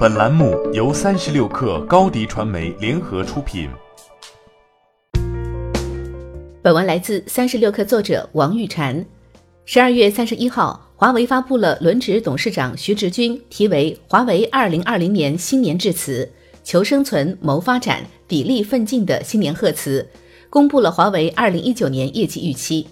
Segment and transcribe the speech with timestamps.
[0.00, 3.68] 本栏目由三十六氪高低传媒联合出品。
[6.62, 9.04] 本文来自三十六氪作者王玉婵。
[9.66, 16.26] 十二月三十一号，华为发布了轮值董事长徐直军题为《华为二零二零年新年致辞：
[16.64, 20.08] 求生存、谋发展、砥砺奋进》的新年贺词，
[20.48, 22.88] 公布了华为二零一九年业绩预期。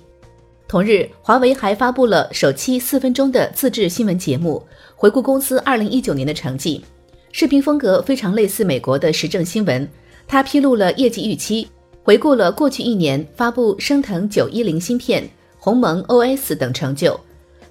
[0.68, 4.62] 同日，华为还发布了首期四分钟的自制新闻节目，
[4.94, 6.84] 回顾公司二零一九年的成绩。
[7.30, 9.88] 视频风格非常类似美国的时政新闻，
[10.26, 11.68] 它披露了业绩预期，
[12.02, 15.28] 回顾了过去一年发布升腾九一零芯片、
[15.58, 17.18] 鸿蒙 OS 等成就。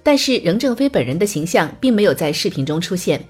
[0.02, 3.22] 但是任正非本人的形象并没有在视频中出现。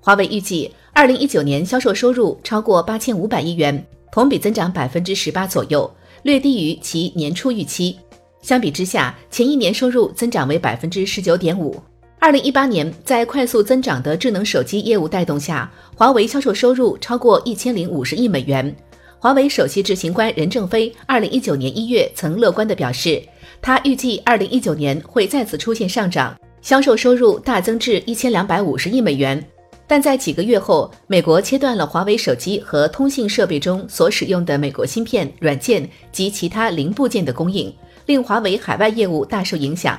[0.00, 3.82] 华为预计二零一九年销售收入超过八千五百亿元，
[4.12, 5.90] 同比增长百分之十八左右，
[6.24, 7.96] 略低于其年初预期。
[8.42, 11.80] 相比之下，前一年收入增长为百分之十九点五。
[12.20, 18.74] 二零一八年，在快速增长的智能手机业务带动下，华为销售收入超过一千零五十亿美元。
[19.20, 23.22] 华为首席执行官任正非二零一九年一月曾乐观地表示，
[23.62, 29.42] 他预计二零一九年会再次出现上涨，销售收入大增至一千两百五十亿美元。
[29.86, 37.72] 但在几个月后，美国切断了华为手机和通信设备中所使用的美国芯片、软件及其他零部件的供应，
[38.06, 39.98] 令华为海外业务大受影响。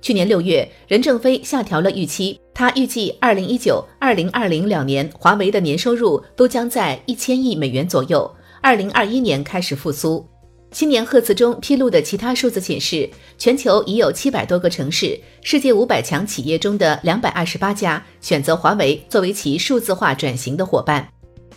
[0.00, 8.30] 去年六月，任正非下调了预期，他预计二零一九、二零二零两年华为的年收入都将在一千亿美元左右。
[8.60, 10.26] 二零二一年开始复苏。
[10.70, 21.08] 新年贺词中披露的其他数字显示，全球已有七百多个城市，世界五百强企业中的两百二十八家选择华为作为其数字化转型的伙伴。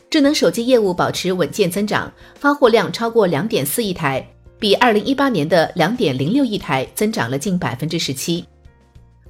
[0.09, 4.26] 智能手机业务保持稳健增长，发货量超过两点四亿台。
[4.62, 8.45] 比二零一八年的两点零六亿台增长了近百分之十七。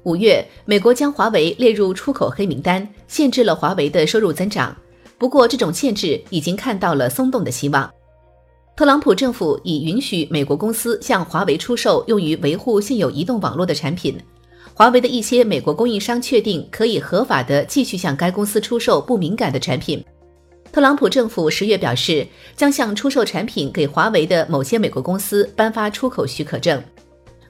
[0.02, 4.76] 五月，美国将华为列入出口黑名单，限制了华为的收入增长。
[5.16, 7.90] 不过，这种限制已经看到了松动的希望。
[8.76, 14.14] 特朗普政府已允许美国公司向华为出售用于维护现有移动网络的产品。
[14.74, 20.04] 华为的一些美国供应商确定可以合法的继续向该公司出售不敏感的产品。
[20.72, 26.82] 特朗普政府十月表示，将向出售产品给华为的某些美国公司颁发出口许可证。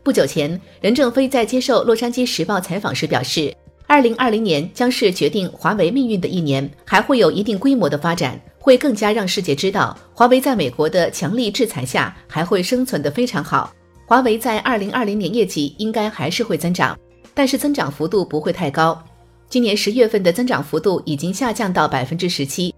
[0.03, 3.55] 不久前，任正非在接受《洛杉矶时报》采访时表示，
[3.87, 13.72] 二零二零年将是决定华为命运的一年，还会有一定规模的发展，会更加让世界知道华为在美国的强力制裁下还会生存得非常好。
[14.05, 16.99] 华为在二零二零年业绩应该还是会增长，
[17.32, 19.00] 但是增长幅度不会太高。
[19.49, 22.75] 今年十月份的增长幅度已经下降到百分之十七。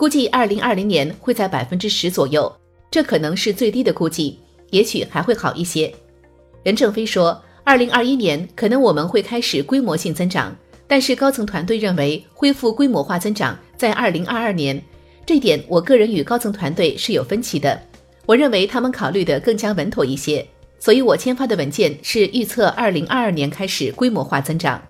[0.00, 2.50] 估计二零二零年会在百分之十左右，
[2.90, 4.38] 这可能是最低的估计，
[4.70, 5.92] 也许还会好一些。
[6.62, 10.56] 任正非说，二零二一年可能我们会开始规模性增长，
[10.86, 14.82] 但是高层团队认为恢复规模化增长在二零二二年，
[15.26, 17.78] 这点我个人与高层团队是有分歧的。
[18.24, 20.42] 我认为他们考虑的更加稳妥一些，
[20.78, 24.80] 所以我签发的文件是预测二零二二年开始规模化增长。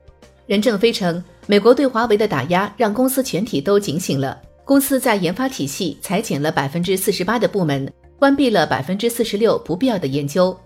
[0.46, 4.40] 任正非称，美国对华为的打压让公司全体都警醒了。
[4.64, 10.56] 公司在研发体系裁减了百分之四十八的部门，关闭了百分之四十六不必要的研究。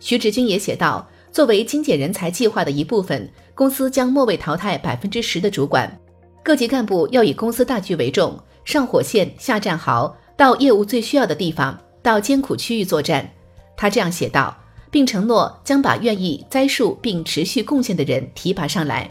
[0.00, 5.94] 徐直军也写道，作为精简人才计划的一部分，公司将末位淘汰百分之十的主管，
[6.42, 13.28] 各级干部要以公司大局为重，上火线下战壕，到业务最需要的地方，到艰苦区域作战。
[13.76, 14.56] 他这样写道，
[14.90, 19.10] 并承诺将把愿意栽树并持续贡献的人提拔上来。